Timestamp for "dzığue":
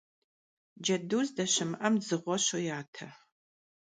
2.01-2.37